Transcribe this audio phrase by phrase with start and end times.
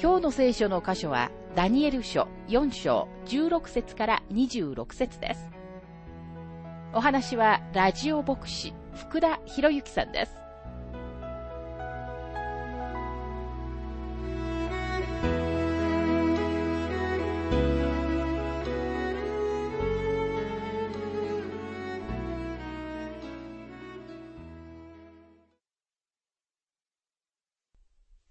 [0.00, 5.50] 今日の聖書の箇所は、ダニエル書4章16節から26節です。
[6.92, 10.37] お話は、ラジオ牧師、福田博之さんです。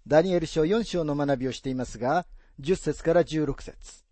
[0.08, 2.26] ダニエル書4章の学びをしていますが、
[2.60, 4.04] 10節から16節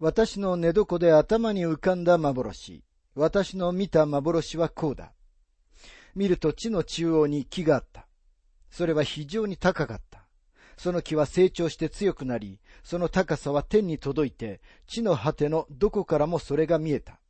[0.00, 2.82] 私の寝床で頭に浮かんだ幻。
[3.14, 5.12] 私の見た幻はこうだ。
[6.14, 8.06] 見ると地の中央に木があった。
[8.70, 10.24] それは非常に高かった。
[10.78, 17.20] その木は成長して強くなり、その高さは天に届いて、地の果てのどこからもそれが見えた。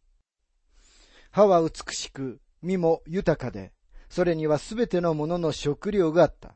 [1.33, 3.73] 葉は美しく、実も豊かで、
[4.09, 6.55] それにはすべてのものの食料があった。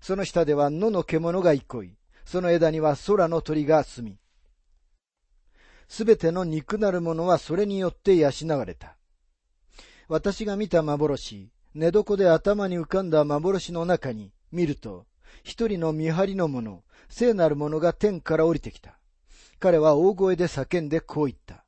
[0.00, 4.18] その下では野の獣が憩い、その枝には空の鳥が住み、
[5.90, 8.96] すべての肉なるものはそれによって養われた。
[10.08, 15.06] 私が見た幻、寝床で頭に浮かんだ幻の中に見ると、
[15.42, 19.00] 一人の見張りの者、聖なる者が天から降りてきた。
[19.58, 21.64] 彼は大声で叫んでこう言った。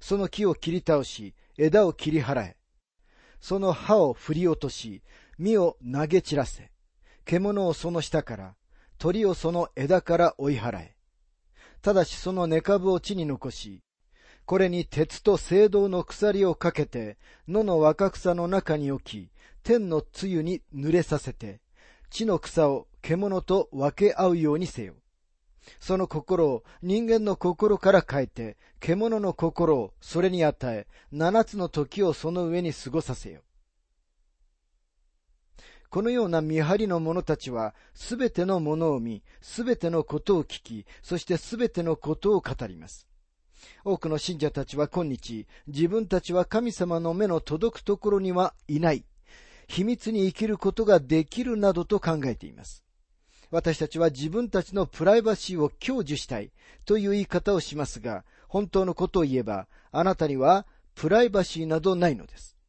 [0.00, 2.56] その木を切り倒し、枝を切り払え。
[3.42, 5.02] その葉を振り落とし、
[5.38, 6.70] 実を投げ散らせ。
[7.24, 8.54] 獣をその下から、
[8.98, 10.96] 鳥をその枝から追い払え。
[11.82, 13.82] ただしその根株を地に残し、
[14.44, 19.30] これに鉄と青銅の鎖をかけて、野の若草の中に置き、
[19.62, 21.60] 天の露に濡れさせて、
[22.10, 24.94] 地の草を獣と分け合うようにせよ。
[25.78, 33.42] その心を人間の心から変えて、獣の心をそれに与え、七つの時をその上に過ごさせよ。
[35.90, 43.08] このような見張りの者たちは、すべてのものを見、すべてのことを聞き、そしてすべてのことを語ります。
[43.84, 49.04] 多くの信者たちは今日、自分たちは神様の目の届くところにはいない、
[49.66, 52.84] 秘密に生きることができるなどと考えています。
[53.50, 56.52] 私たちは自分たちのプライバシーを享受したい
[56.84, 62.59] という言い方をしますが、本当のことを言えば、あなたにはプライバシーなどないのです。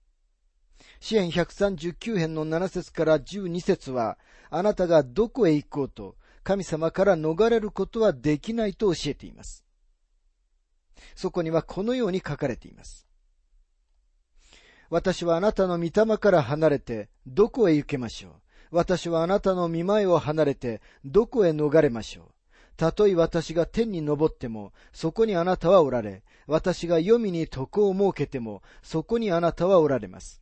[1.02, 4.20] 支援139編の7節から12節は、
[4.52, 9.66] あなたがどこへ行こうと、神様から逃れることはできないと教えています。
[11.16, 13.08] そこにはこのように書かれています。
[14.92, 18.34] 私はあなたの御霊から離れて、どこへ行けましょう。
[18.70, 22.26] 私はあなたの見前を離れて、どこへ逃れましょう。
[22.78, 30.41] たとえ私が天に昇っても、そこにあなたはおられ、私が黄泉に床を設けても、そこにあなたはおられます。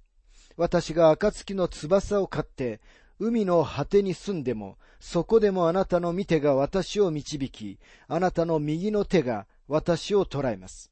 [0.60, 2.82] 私が暁の翼を飼って、
[3.18, 10.92] 海の果てに住んでも、そこでもあなたの見手が私を導き、あなたの右の手が私を捉えます。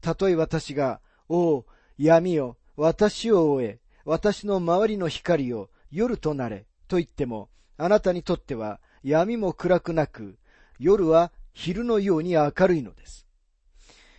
[0.00, 10.36] たとえ私が、おお、闇よ、私を追え、私の周りの光を夜となれ、と言っても、あなたにとっては闇も暗くなく、
[10.80, 13.24] 夜は昼のように明るいのです。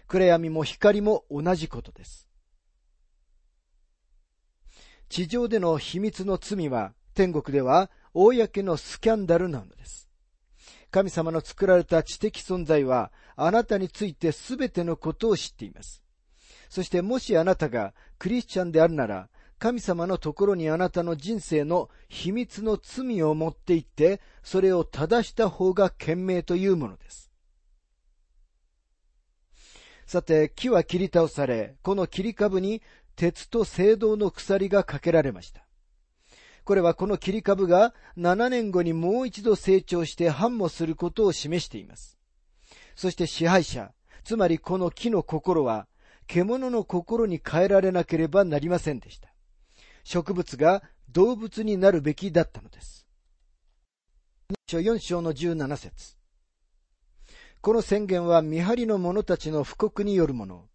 [0.07, 2.26] 暗闇も光も同じことです。
[5.09, 10.09] 地上での秘密の罪は天国では公のスキャンダルなのです。
[10.91, 16.01] 神様の作られた知的存在はあなたについてすべてのことを知っています。
[16.69, 19.29] そしてもしあなたがクリスチャンであるなら、
[19.59, 27.31] 神様のところにあなたの人生の秘密の罪を持って行って、それを正した方が賢明というものです。
[30.05, 32.81] さて、木は切り倒され、この切り株に
[33.17, 35.67] 鉄と青銅の鎖がかけられました。
[36.63, 42.19] これはこの切り株が7年後にもう一度成長して繁茂することを示しています。
[42.95, 43.91] そして支配者、
[44.23, 45.87] つまりこの木の心は、
[46.27, 49.33] 獣の心に変えられなければなりませんでした。
[50.03, 53.07] 植物が動物になるべきだったのです。
[54.67, 56.17] 4章の17節
[57.61, 60.65] この宣言は見張りの者たちの布告によるもの。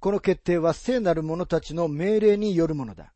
[0.00, 3.12] この決定は聖なる者たちの命令によるものだ。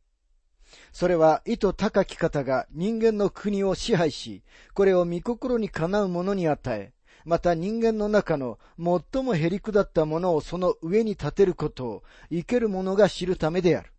[0.92, 4.42] それは意図高き方が人間の国を支配し、
[4.74, 6.92] これを御心にかなう者に与え、
[7.24, 13.92] また人間の中の最もへりくだったものをその上に立てることを生ける者が知るためである。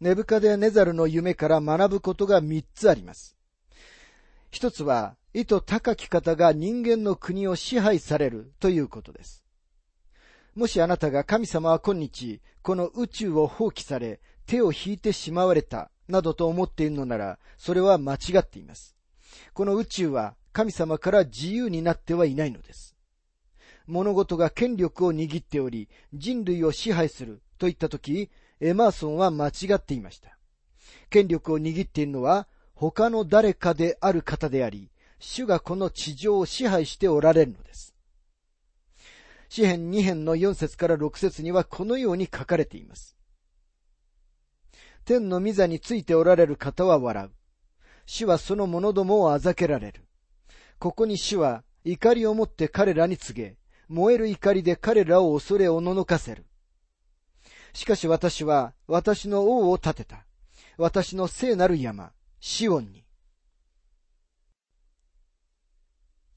[0.00, 3.36] ネブカデネザルの夢から学ぶことが三つあります。
[4.50, 9.44] 一つは、意図高き方が人間の国を支配されるということです。
[10.54, 18.94] もしあなたが神様は今日、この宇宙を放棄され、手を引いてしまわれた、などと思っているのなら、それは間違っています。
[19.54, 22.94] この宇宙は神様から自由になってはいないのです。
[23.86, 30.36] 物事が権力を握っており、人類を支配するといったとき、エマーソンは間違っていました。
[31.08, 37.91] 権力を握っているのは、他の誰かである方であり、主がこの地上を支配しておられるのです。
[39.54, 43.18] 詩編2編の4節から6節にはこのように書かれています。
[45.04, 47.30] 天の御座についておられる方は笑う。
[48.06, 50.06] 主はその者どもをあざけられる。
[50.78, 53.58] ここに主は怒りをもって彼らに告げ、
[53.88, 56.46] 燃える怒りで彼らを恐れおののかせる。
[57.74, 60.24] しかし私は私の王を立てた。
[60.78, 63.04] 私の聖なる山、シオンに。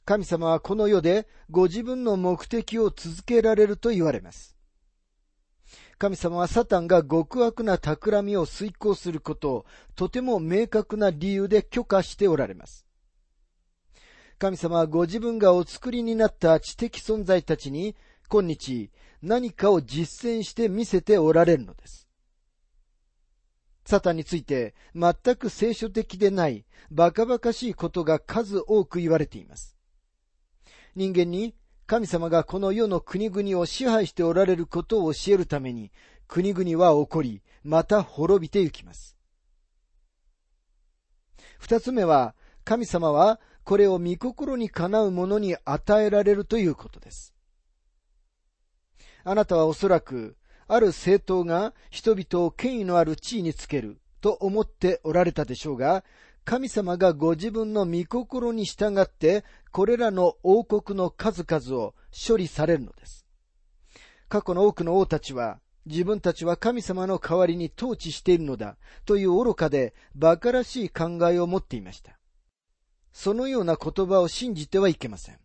[0.05, 4.55] 神様はこの世でご自分の目的を続けられると言われます。
[5.97, 9.65] 神様はサタンが極悪な企みを遂行することを
[9.95, 12.85] とても明確な理由で許可しておられます。
[14.37, 17.95] 神様はご自分がお作りになった知的存在たちに
[18.29, 18.91] 今日
[19.23, 22.07] 何かを実践して見せておられるのです。
[23.85, 29.74] サタンについて全く聖書的でないバカバカしいことが数多く言われています。
[30.95, 31.55] 人間に
[31.87, 35.91] 神様がこの世の国々を支配しておられることを教えるために、
[36.27, 39.15] 国々は起こり、また滅びてゆきます。
[41.59, 42.33] 二つ目は、
[42.63, 47.35] 神様はこれを御心にかなうものに与えられるということです。
[49.23, 50.37] あなたはおそらく、
[50.67, 56.03] ある政党が人々を権威のある地位につけると思っておられたでしょうが、
[56.45, 61.95] 神様がご自分の御心に従って、これらの王国の数々を
[62.27, 63.25] 処理されるのです。
[64.29, 72.17] 過去の多くの王たちは、自分たちは神様の代わりに統治しているのだという愚かで馬鹿らしい考えを持っていました。
[73.11, 75.39] そのような言葉を信じてはいけません。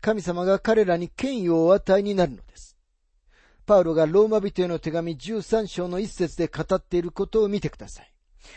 [0.00, 2.78] 神様が彼らに権威をお与えになるのです。
[3.66, 8.11] パウロがローマ人への手紙13章の一節で語っていることを見てください。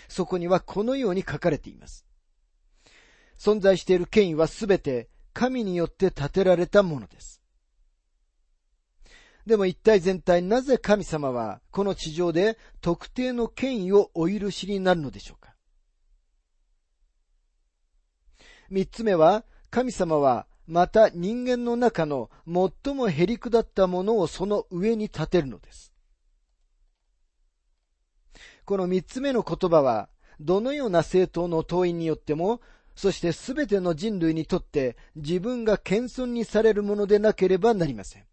[0.07, 2.05] そこにはこのように書かれています。
[3.37, 7.41] 存在している権威はすべて神によって建てられたものです。
[9.45, 15.53] でも一体全体なぜ神様はこの地上で特定の権威をお許しになるのでしょうか？
[18.69, 25.93] 三つ目は神様はまた人間の中の最もへりくだったものをその上に立てるのです。
[28.65, 30.09] この三つ目の言葉は、
[30.39, 32.61] どのような政党の党員によっても、
[32.95, 38.25] そしてすべての人類にとって自分が謙遜にされるものでなければなりません。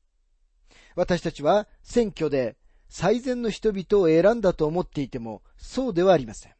[0.94, 2.56] 私たちは選挙で
[2.88, 6.52] 最善の人々を選んだと思っていても、そうではありません。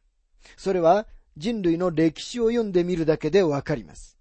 [0.57, 4.17] それは人類の歴史を読んでみるだけでわかります。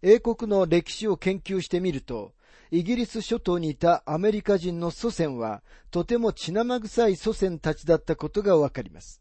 [0.00, 2.34] 英国の歴史を研究してみると、
[2.72, 9.20] イギリス諸島にいたアメリカ人の祖先は、とても血生臭い祖先たちだったことがわかります。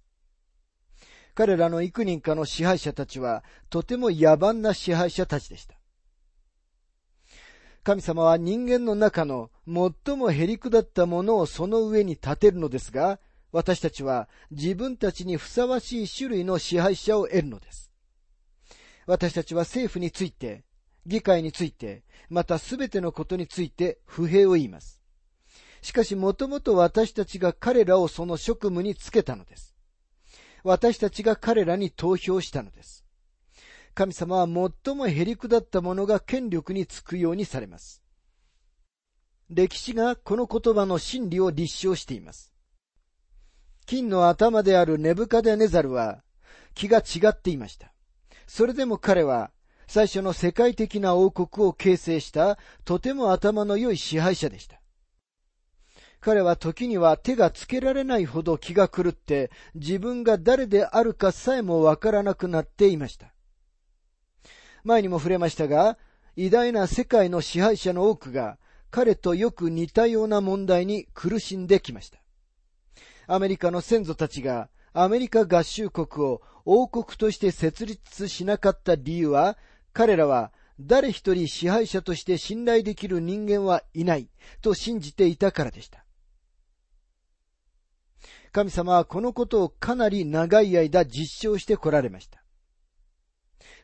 [1.35, 5.75] 彼らの幾人かの支配者たちは、とても野蛮な支配者たちでした。
[7.83, 13.19] 神様は人間の中の最もへりくだったものをその上に立てるのですが、
[13.51, 17.91] 私たちは自分たちにふさわしい種類の支配者を得るのです。
[19.07, 20.63] 私たちは政府について、
[21.05, 25.01] 議会について、またすべてのことについて不平を言います。
[25.81, 29.75] しかしもともと私たちが彼らをその職務につけたのです。
[30.63, 33.03] 私たちが彼らに投票したのです。
[33.93, 38.03] 神様は最もへりくだった者が権力につくようにされます。
[39.49, 42.53] 歴史がこの言葉の真理を立証しています。
[43.85, 46.23] 金の頭であるネブカデネザルは
[46.73, 47.93] 気が違っていました。
[48.47, 49.51] それでも彼は
[49.87, 54.81] 最初の世界的な王国を形成したとても頭の良い支配者でした。
[56.19, 63.33] 彼は時には手がつけられないほど気が狂って自分が誰であるかさえもわからなくなっていました。
[64.83, 65.97] 前にも触れましたが、
[66.35, 68.57] 偉大な世界の支配者の多くが
[68.91, 72.19] 彼とよく似たような問題に苦しんできました。
[73.27, 79.57] アメリカの先祖たちがアメリカ合衆国を王国として設立しなかった理由は、
[79.93, 84.29] 彼らは誰一人支配者として信頼できる人間はいない
[84.61, 86.05] と信じていたからでした。
[88.51, 92.43] 神様はこのことをかなり長い間実証してこられました。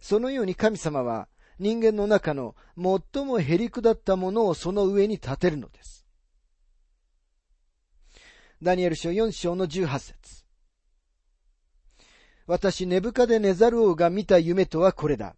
[0.02, 1.28] そのように神様は
[1.60, 6.06] 人間の中の最もへりくだったものをその上に立てるのです。
[8.62, 10.44] ダニエル書4章の18節
[12.48, 15.36] 私、ネブカデネザル王が見た夢とはこれだ。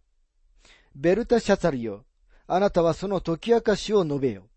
[0.94, 2.04] ベルタシャツァルよ。
[2.46, 4.48] あなたはその解き明かしを述べよ。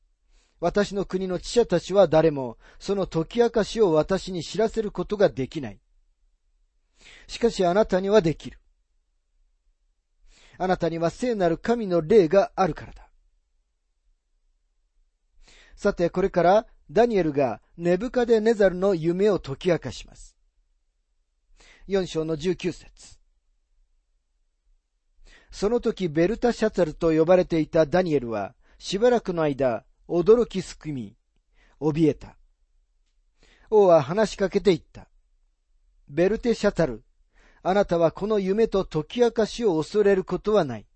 [0.59, 5.79] 私の国の知者たちは誰もその解き明かしを私に知らせることができない。
[7.27, 8.59] しかしあなたにはできる。
[10.57, 13.09] あなたには聖なる神の霊があるからだ。
[15.75, 20.37] さて、これからダニエルがネブカデネザルの夢を解き明かします。
[21.87, 23.19] 4章の19節
[25.53, 31.15] その時ベルタシャツァルと呼ばれていたダニエルはしばらくの間驚きすくみ、
[31.79, 32.36] 怯えた。
[33.69, 35.07] 王は話しかけていった。
[36.10, 37.03] ベルテシャタル、
[37.62, 40.88] あなたはこの夢と解き明かしを恐れることはない。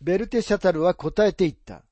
[0.00, 1.84] ベルテシャタルは答えていった。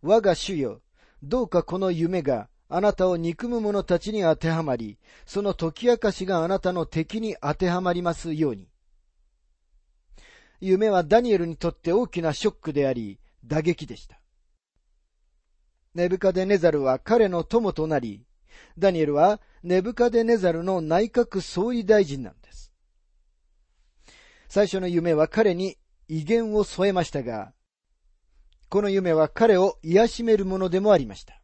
[0.00, 0.80] 我が主よ、
[1.22, 8.66] どうかこの夢があなたを憎む者たちに当てはまり、その解き明かしがあなたの敵に当てはまりますように。
[10.60, 14.20] 夢はダニエルにとって大きなショックであり、打撃でした。
[15.94, 18.24] ネブカデネザルは彼の友となり、
[18.76, 22.72] ダニエルはネブカデネザルの内閣総理大臣なんです。
[24.48, 25.76] 最初の夢は彼に
[26.08, 27.52] 威厳を添えましたが、
[28.68, 31.40] この夢は彼を癒しめるものでもありました。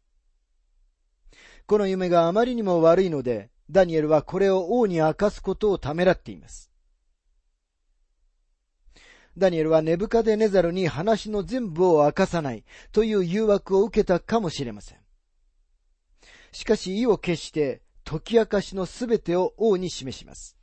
[1.66, 6.73] この夢があまりにも悪いので、ダニエルはこれを王に明かすことをためらっています。
[9.36, 14.98] ダニエルはネブカデネザルに話の全部を明かさないという誘惑を受けたかもしれません。
[16.52, 20.56] しかし意を決して解き明かしのすべてを王に示します。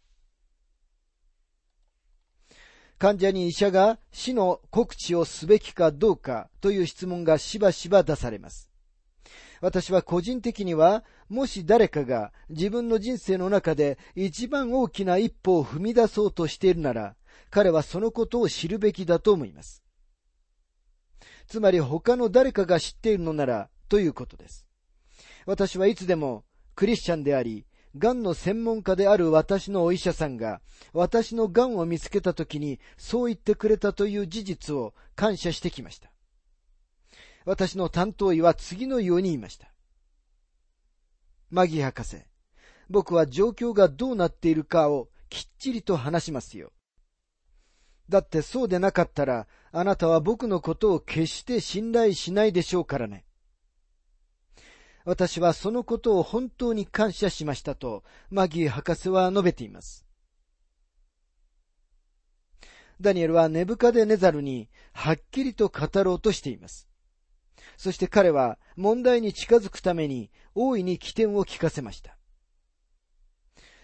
[2.97, 8.69] 患者に医者が死の告知をすべきかどうかという質問がしばしば出されます。
[9.59, 17.15] 私は個人的には、もし誰かが自分の人生の中で一番大きな一歩を踏み出そうとしているなら、
[17.49, 19.83] 彼はそのことを知るべきだと思います。
[21.47, 24.65] つまり他の誰かが知っているのならということです。
[25.45, 26.45] 私はいつでも
[26.75, 27.65] クリスチャンであり、
[27.97, 30.61] 癌の専門家である私のお医者さんが、
[30.93, 36.11] 私の癌を見つけた時にそう言ってくれたという事実を感謝してきました。
[37.43, 39.73] 私の担当医は次のように言いました。
[41.49, 42.17] マギ博士、
[42.89, 46.71] 僕は状況がどうなっているかをきっちりと話しますよ。
[48.11, 53.23] だってそうでなかったら、あなたは僕のことを決して信頼しないでしょうからね。
[55.05, 60.05] 私はそのことを本当に感謝しましたと、マギー博士は述べています。
[62.99, 66.89] ダニエルはネブカデネザルにはっきりと語ろうとしています。
[67.77, 72.17] そして彼は問題に近づくために大いに起点を聞かせました。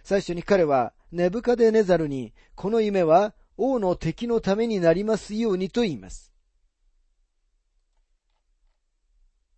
[0.04, 6.32] 最初に彼はネブカデネザルにこの夢は王の敵のためになりますようにと言います。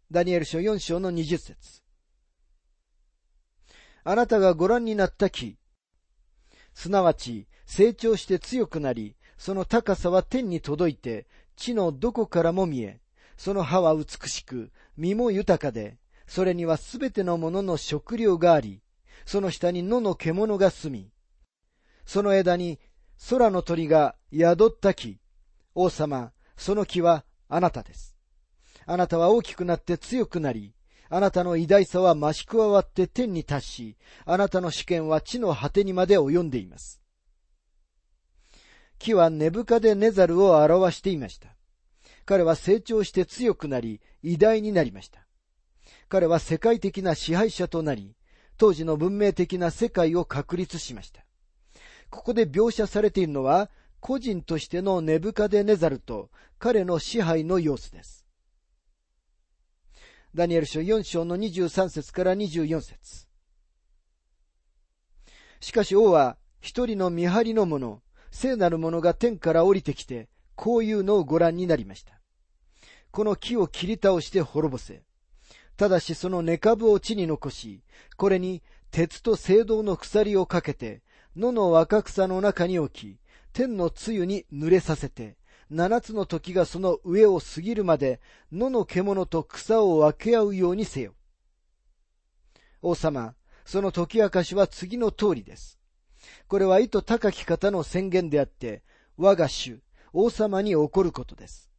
[0.09, 1.81] ダニエル書4章の20節
[4.03, 5.57] あなたがご覧になった木、
[6.73, 13.01] すなわち成長して強くなり、その高さは天に届いて、地のどこからも見え、
[13.37, 18.81] その葉は美しく、実も豊かで、それにはすべてのものの食料があり、
[19.25, 21.11] その下に野の獣が住み、
[22.05, 22.79] その枝に
[23.27, 25.19] 空の鳥が宿った木。
[25.75, 28.15] 王様、その木はあなたです。
[28.85, 30.73] あなたは大きくなって強くなり、
[31.09, 37.01] あなたの偉大さは増し加わって天に達し、あなたの主権は地の果てにまで及んでいます。
[38.99, 41.55] 木は根深でネザルを表していました。
[42.25, 45.25] 彼は成長して強くなり、偉大になりました。
[46.09, 48.15] 彼は世界的な支配者となり、
[48.57, 51.23] 当時の文明的な世界を確立しました。
[52.09, 58.25] ここで描写されているのは、個人としてのネブカデネザルと彼の支配の様子です。
[60.33, 63.27] ダニエル書4章の23節から24節
[65.59, 68.01] しかし王は一人の見張りの者、
[68.31, 72.19] 聖なる者が天から降りてきて、こういうのをご覧になりました。
[73.11, 75.03] この木を切り倒して滅ぼせ。
[75.77, 77.81] ただしその根株を地に残し、
[78.17, 78.61] これに
[78.91, 81.01] 鉄と青銅の鎖をかけて、
[81.35, 83.19] 野の若草の中に置き、
[83.53, 85.37] 天の露に濡れさせて、
[85.69, 88.19] 七つの時がその上を過ぎるまで、
[88.51, 91.13] 野の獣と草を分け合うようにせよ。
[92.81, 95.79] 王様、その解き明かしは次の通りです。
[96.47, 98.83] これは意図高き方の宣言であって、
[99.17, 99.81] 我が主、
[100.11, 101.69] 王様に起こることです。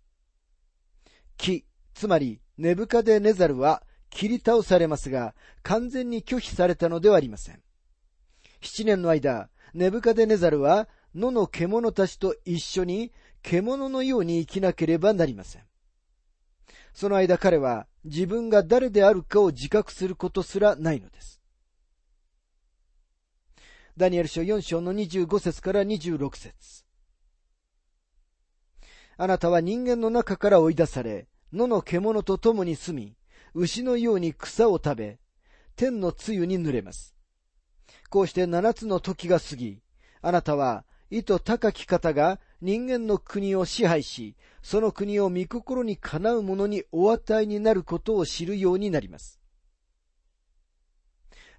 [1.36, 1.64] 木、
[1.94, 7.62] つまり、ネブカデネザルは切り倒されますが、完全に拒否されたのではありません。
[8.60, 13.12] 七年の間、ネブカデネザルは野の獣たちと一緒に
[13.42, 15.62] 獣のように生きなければなりません。
[16.92, 21.40] その間彼は自分が誰であるかを自覚することすらないのです。
[23.96, 26.84] ダニエル書4章の25節から26節
[29.16, 33.16] あなたは人間の中から追い出され、野の獣と共に住み、
[33.52, 35.18] 牛のように草を食べ、
[35.76, 37.14] 天の露に濡れます。
[38.10, 39.80] こうして七つの時が過ぎ、
[40.20, 49.40] あなたは意図高き方が人間の国を支配し、その国を御心にかなう者にお与えになることを知るようになります。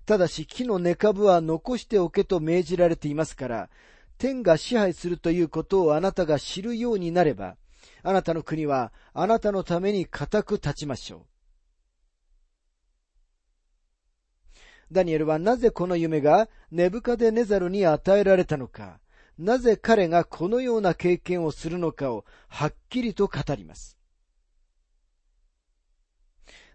[0.05, 3.69] ただし木の根株は残しておけと命じられていますから、
[4.17, 7.55] 天が支配するということをあなたが知るようになれば、
[8.03, 11.30] あなたの国はあなたのために固く立ちましょう。
[14.91, 18.99] ダニエルはなぜこの夢がネブカデネザルに与えられたのか、
[19.37, 23.97] なぜ彼がこのような経験をするのかをはっきりと語ります。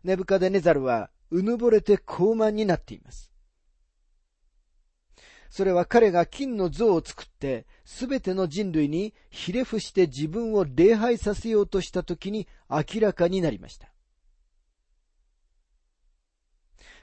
[0.02, 3.30] ネブカデネザルはうぬぼれて高慢になっています。
[5.50, 13.88] それは彼が金の像を作って、すべての人類にひれ伏して自分を礼拝させようとしたときに明らかになりました。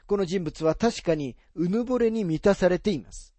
[0.06, 3.34] この人物は確かにうぬぼれに満たされています。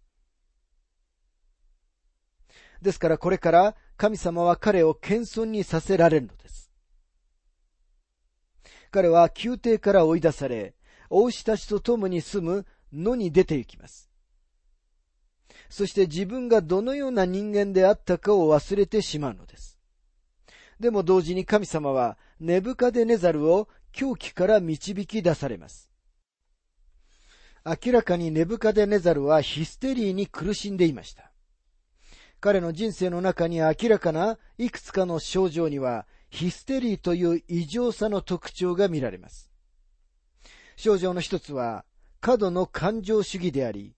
[2.81, 6.71] ですからこれから神様は彼を謙遜にさせられるのです。
[8.91, 10.75] 彼は宮廷から追い出され、
[11.09, 14.09] 王子たちと共に住む野に出て行きます。
[15.69, 19.79] そして自分がどのような人間であったかを忘れてしまうのです。
[20.79, 25.89] でも同時に神様はネブカデネザルを狂気から導き出されます。
[27.65, 31.31] 明らかにネブカデネザルはヒステリーに苦しんでいました。
[32.39, 39.49] 彼の人生の中に明らかないくつかの症状にはヒステリーという異常さの特徴が見られます。
[40.75, 41.85] 症状の一つは
[42.21, 43.95] 過度の感情主義であり、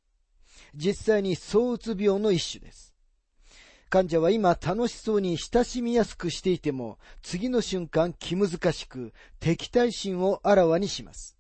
[0.74, 2.94] 実際に躁うつ病の一種です。
[3.90, 11.37] 患者は今楽しそうに親しみやすくしていても、次の瞬間気難しく敵対心をあらわにします。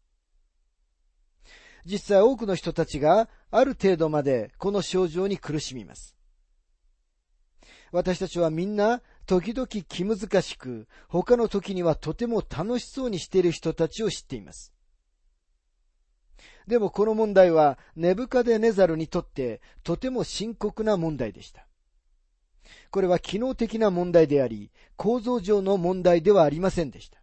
[1.89, 6.17] 実際多くの人たちがある程度までこの症状に苦しみます。
[7.93, 14.73] 私たちはみんな時々気難しく、他の時にはとても楽しそうにしている人たちを知っています。
[16.67, 21.65] でもこの問題はネブカデネザルにとってとても深刻な問題でした。
[22.91, 27.21] これは機能的な問題であり、構造上の問題ではありませんでした。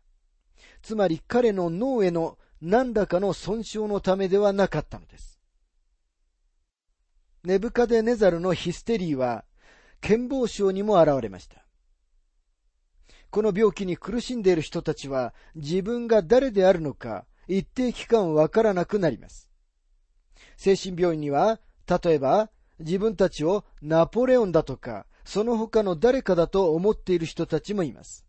[0.80, 5.38] つまり彼の脳への何らかの損傷のためではなかったのです。
[7.44, 9.44] ネブカデネザルのヒステリーは、
[10.00, 11.66] 健忘症にも現れました。
[13.28, 19.50] この病気に苦しんでいる人たちは自分が誰であるのか一定期間わからなくなります。
[20.56, 22.48] 精神病院には、例えば、
[22.78, 28.24] 自分たちをナポレオンだとか、その他の誰かだと思っている人たちもいます。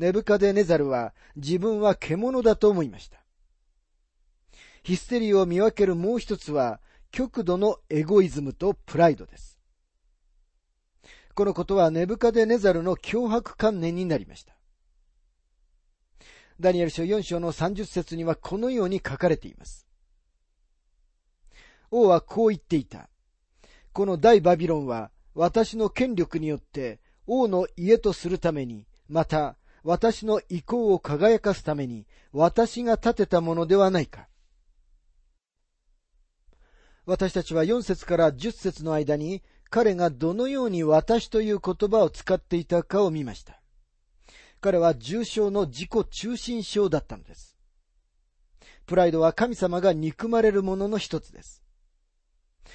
[0.00, 3.22] ネブカデネザルは自分は獣だと思いました。
[4.82, 9.60] ヒステリーを見分けるもう一つは、極度のエゴイズムとプライドです。
[11.34, 14.54] このことはネブカデネザルの脅迫観念になりました。
[16.58, 19.86] ダニエル書4章の30節にはこのように書かれています。
[21.90, 23.10] 王はこう言っていた。
[23.92, 34.28] この大バビロンは私の権力によって王の家とするために、また私の意向を輝かすために私が建てたものではないか。
[37.06, 43.60] 私たちは4節から10節の間に彼がどのように私という言葉を使っていたかを見ました。
[44.60, 47.56] 彼は重症の自己中心症だったのです。
[48.86, 51.62] プライドは神様が憎まれるものの一つです。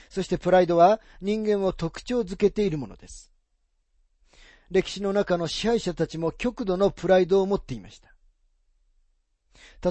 [0.09, 3.31] そしてプライドは人間を特徴づけているものです。
[4.71, 8.15] 歴史の中の支配者たちも極度のプライドを持っていました。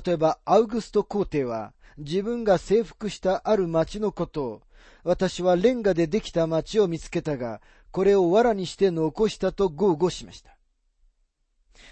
[0.02, 4.62] 例えば、アウグスト皇帝は自分が征服したある町のことを、
[5.04, 7.60] 私はレンガでできた町を見つけたが、
[7.90, 10.56] これを藁にして残したと豪語しました。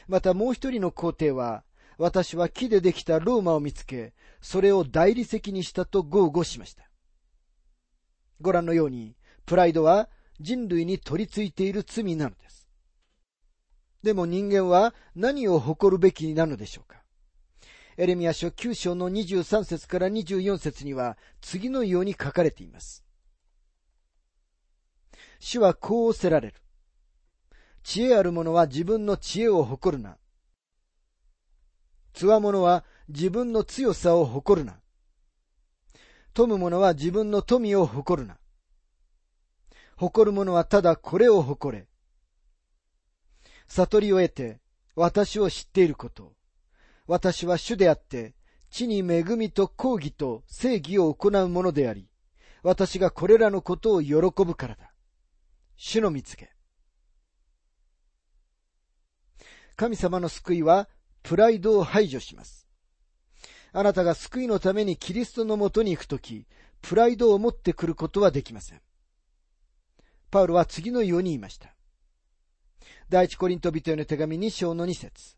[0.09, 1.65] またもう一人の皇帝は、
[1.99, 6.91] 私は木でできたローマを見つけ、それを大理石にしたと豪語しました。
[8.41, 9.15] ご覧のように、
[9.47, 10.09] プライドは
[10.41, 12.52] 人類に取り付いている罪なのです。
[14.03, 17.03] でも人間は何を誇るべきなのでしょうか？
[17.97, 23.05] エレミア書9章の23節から24節には次のように書かれています。
[25.39, 26.55] 主はこうおせられる。
[27.83, 30.17] 知恵ある者は自分の知恵を誇るな。
[32.13, 34.81] つわ者は自分の強さを誇るな。
[36.35, 38.39] 富む者は自分の富を誇るな。
[39.97, 41.87] 誇る者はただこれを誇れ。
[43.75, 44.61] 悟りを得て、
[44.95, 46.35] 私を知っていること。
[47.07, 48.35] 私は主であって、
[48.71, 52.07] 地に恵みと抗議と正義を行うものであり、
[52.63, 54.93] 私がこれらのことを喜ぶからだ。
[55.77, 56.53] 主の見つけ。
[59.77, 60.87] 神様の救いは、
[61.23, 62.69] プライドを排除します。
[63.73, 66.47] あなたが救いのためにキリストのもとに行くとき、
[66.83, 68.83] プライドを持ってくることはできません。
[70.31, 71.75] パウロは次のように言いました。
[73.09, 75.37] 第一コリント人への手紙2章の2節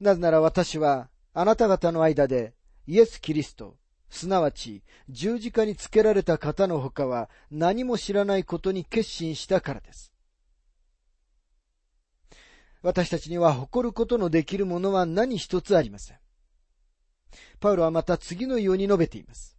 [0.00, 2.54] なぜなら私はあなた方の間で
[2.86, 3.76] イエス・キリスト、
[4.10, 10.12] すなわち十字架につけられた方の他は何も知らないことに決心したからです。
[12.82, 16.18] 私たちには誇ることのできるものは何一つありません。
[17.58, 19.56] パウロはまた次のように述べています。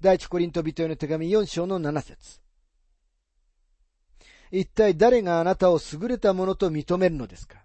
[0.00, 2.41] 第一コリント人への手紙4章の7節
[4.52, 7.64] 一体誰があなたを優れたものと認めるのですか？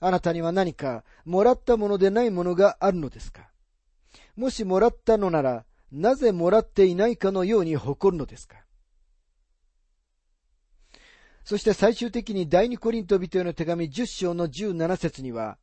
[0.00, 3.48] あなたには何かもらったものでないものがあるのですか？
[4.36, 8.56] もしもらったのなら、なぜもらっていないかのように誇るのですか？
[11.44, 15.58] そして最終的に第二コリント人への手紙10章の17節には、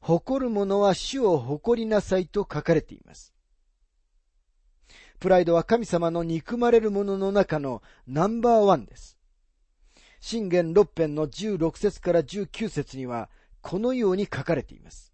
[0.00, 3.32] 誇る者は主を誇りなさいと書かれています。
[5.18, 9.16] プライドは神様の憎まれる者の中のナンバーワンです。
[10.24, 13.28] 信玄六編の16節から19節には、
[13.60, 15.12] このように書かれています。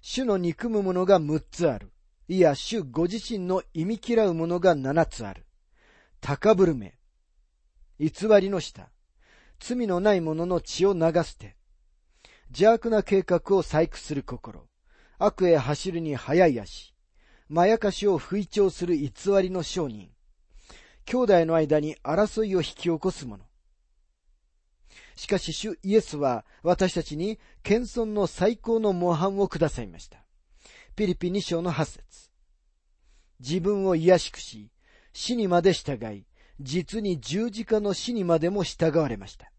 [0.00, 1.90] 主の憎むものが6つある。
[2.28, 5.44] いや、主ご自身の忌み嫌うものが7つある。
[6.20, 6.96] 高ぶる目。
[7.98, 8.10] 偽
[8.40, 8.92] りの下。
[9.58, 11.56] 罪のない者の血を流す手。
[12.50, 14.68] 邪悪な計画を細工する心。
[15.18, 16.94] 悪へ走るに早い足。
[17.48, 19.10] まやかしを吹聴する偽
[19.42, 20.12] りの商人。
[21.06, 23.44] 兄弟の間に争いを引き起こす者。
[25.16, 30.18] しかし主イエスは私たちに謙遜の最高の模範をくださいました。
[30.96, 32.30] ピリピ2章の8節
[33.40, 34.70] 自分を癒しくし、
[35.12, 36.26] 死にまで従い、
[36.60, 39.50] 実に十字架の死にまでも従われました。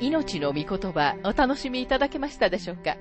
[0.00, 2.96] 命の御言葉お楽しみいただけましたでしょうか？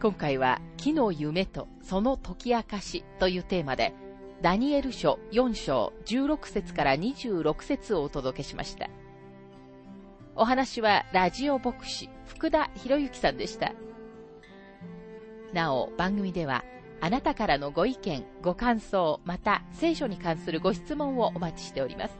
[0.00, 3.92] 今回は木の夢とその解き明かしというテーマで、
[4.40, 8.88] ダニエル書4章16節から26節をお届けしました。
[10.34, 13.74] お話はラジオ牧師福田博之さんでした。
[15.52, 16.64] なお、番組では
[17.02, 22.14] あなたからのご意見、ご感想、また聖書に関するご質問をお待ちしております。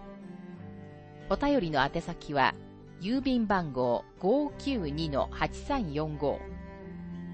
[1.31, 2.55] お便りの宛先は、
[3.01, 6.60] 郵便番号592-8345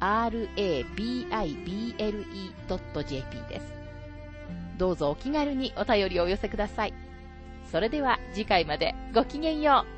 [0.00, 1.48] rabible.jp
[3.48, 3.74] です。
[4.76, 6.94] どうぞお気軽にお便りをお寄せください。
[7.70, 9.97] それでは次回までごきげんよう。